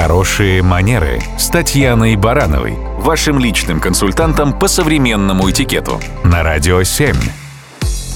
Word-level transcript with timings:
Хорошие 0.00 0.62
манеры 0.62 1.20
с 1.38 1.48
Татьяной 1.48 2.16
Барановой, 2.16 2.74
вашим 3.00 3.38
личным 3.38 3.82
консультантом 3.82 4.58
по 4.58 4.66
современному 4.66 5.50
этикету 5.50 6.00
на 6.24 6.42
Радио 6.42 6.82
7. 6.82 7.14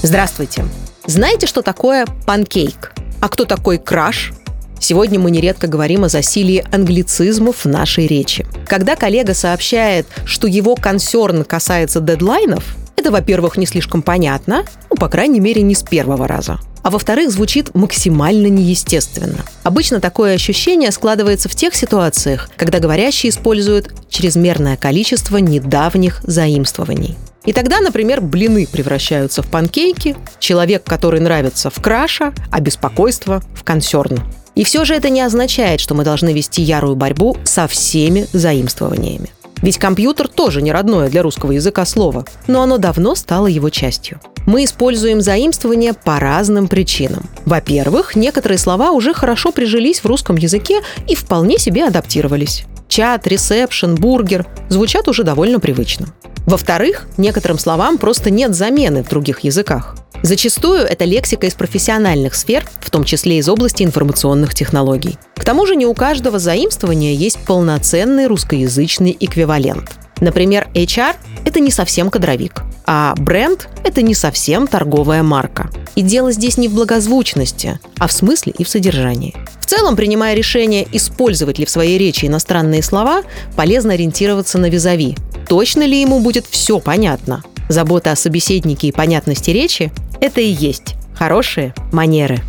Здравствуйте. 0.01 0.65
Знаете, 1.05 1.45
что 1.45 1.61
такое 1.61 2.07
панкейк? 2.25 2.91
А 3.21 3.29
кто 3.29 3.45
такой 3.45 3.77
краш? 3.77 4.33
Сегодня 4.79 5.19
мы 5.19 5.29
нередко 5.29 5.67
говорим 5.67 6.05
о 6.05 6.09
засилии 6.09 6.65
англицизмов 6.71 7.65
в 7.65 7.67
нашей 7.67 8.07
речи. 8.07 8.47
Когда 8.67 8.95
коллега 8.95 9.35
сообщает, 9.35 10.07
что 10.25 10.47
его 10.47 10.73
консерн 10.73 11.43
касается 11.43 11.99
дедлайнов, 11.99 12.63
это, 12.95 13.11
во-первых, 13.11 13.57
не 13.57 13.67
слишком 13.67 14.01
понятно, 14.01 14.65
ну, 14.89 14.95
по 14.95 15.07
крайней 15.07 15.39
мере, 15.39 15.61
не 15.61 15.75
с 15.75 15.83
первого 15.83 16.27
раза 16.27 16.59
а 16.85 16.91
во-вторых, 16.91 17.31
звучит 17.31 17.73
максимально 17.73 18.45
неестественно. 18.45 19.43
Обычно 19.63 19.99
такое 19.99 20.35
ощущение 20.35 20.91
складывается 20.91 21.49
в 21.49 21.55
тех 21.55 21.73
ситуациях, 21.73 22.47
когда 22.57 22.77
говорящий 22.77 23.29
использует 23.29 23.91
чрезмерное 24.07 24.77
количество 24.77 25.37
недавних 25.37 26.21
заимствований. 26.21 27.17
И 27.43 27.53
тогда, 27.53 27.79
например, 27.79 28.21
блины 28.21 28.67
превращаются 28.71 29.41
в 29.41 29.47
панкейки, 29.47 30.15
человек, 30.37 30.83
который 30.83 31.19
нравится 31.19 31.71
в 31.71 31.81
краша, 31.81 32.35
а 32.51 32.59
беспокойство 32.59 33.41
в 33.55 33.63
консерн. 33.63 34.21
И 34.53 34.63
все 34.63 34.85
же 34.85 34.93
это 34.93 35.09
не 35.09 35.21
означает, 35.21 35.79
что 35.79 35.95
мы 35.95 36.03
должны 36.03 36.33
вести 36.33 36.61
ярую 36.61 36.95
борьбу 36.95 37.35
со 37.45 37.67
всеми 37.67 38.27
заимствованиями. 38.31 39.31
Ведь 39.65 39.79
компьютер 39.79 40.27
тоже 40.27 40.61
не 40.61 40.71
родное 40.71 41.09
для 41.09 41.23
русского 41.23 41.51
языка 41.51 41.87
слово, 41.87 42.23
но 42.45 42.61
оно 42.61 42.77
давно 42.77 43.15
стало 43.15 43.47
его 43.47 43.71
частью. 43.71 44.19
Мы 44.45 44.63
используем 44.63 45.21
заимствование 45.21 45.95
по 45.95 46.19
разным 46.19 46.67
причинам. 46.67 47.27
Во-первых, 47.45 48.15
некоторые 48.15 48.59
слова 48.59 48.91
уже 48.91 49.11
хорошо 49.15 49.51
прижились 49.51 50.01
в 50.01 50.05
русском 50.05 50.35
языке 50.35 50.81
и 51.07 51.15
вполне 51.15 51.57
себе 51.57 51.87
адаптировались. 51.87 52.65
Чат, 52.87 53.25
ресепшн, 53.25 53.95
бургер 53.95 54.45
звучат 54.69 55.07
уже 55.07 55.23
довольно 55.23 55.59
привычно. 55.59 56.09
Во-вторых, 56.45 57.07
некоторым 57.17 57.57
словам 57.57 57.97
просто 57.97 58.29
нет 58.29 58.53
замены 58.53 59.03
в 59.03 59.09
других 59.09 59.39
языках. 59.39 59.95
Зачастую 60.25 60.79
это 60.79 61.05
лексика 61.05 61.45
из 61.45 61.53
профессиональных 61.53 62.33
сфер, 62.33 62.65
в 62.79 62.89
том 62.89 63.03
числе 63.03 63.37
из 63.37 63.47
области 63.47 63.83
информационных 63.83 64.55
технологий. 64.55 65.19
К 65.35 65.45
тому 65.45 65.67
же 65.67 65.75
не 65.75 65.85
у 65.85 65.93
каждого 65.93 66.39
заимствования 66.39 67.13
есть 67.13 67.37
полноценный 67.45 68.25
русскоязычный 68.25 69.15
эквивалент. 69.19 69.91
Например, 70.21 70.67
HR– 70.73 71.13
это 71.45 71.59
не 71.59 71.69
совсем 71.69 72.09
кадровик, 72.09 72.63
а 72.87 73.13
бренд– 73.19 73.69
это 73.83 74.01
не 74.01 74.15
совсем 74.15 74.65
торговая 74.65 75.21
марка. 75.21 75.69
И 75.93 76.01
дело 76.01 76.31
здесь 76.31 76.57
не 76.57 76.69
в 76.69 76.73
благозвучности, 76.73 77.79
а 77.99 78.07
в 78.07 78.11
смысле 78.11 78.51
и 78.57 78.63
в 78.63 78.69
содержании. 78.69 79.35
В 79.59 79.67
целом, 79.67 79.95
принимая 79.95 80.33
решение, 80.33 80.87
использовать 80.91 81.59
ли 81.59 81.65
в 81.65 81.69
своей 81.69 81.99
речи 81.99 82.25
иностранные 82.25 82.81
слова, 82.81 83.21
полезно 83.55 83.93
ориентироваться 83.93 84.57
на 84.57 84.71
визави. 84.71 85.15
Точно 85.47 85.85
ли 85.85 86.01
ему 86.01 86.19
будет 86.19 86.47
все 86.49 86.79
понятно? 86.79 87.43
Забота 87.69 88.11
о 88.11 88.15
собеседнике 88.15 88.87
и 88.87 88.91
понятности 88.91 89.51
речи– 89.51 89.91
это 90.25 90.41
и 90.41 90.47
есть 90.47 90.95
хорошие 91.13 91.73
манеры. 91.91 92.39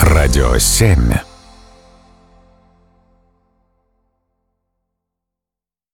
Радио 0.00 0.58
7. 0.58 1.29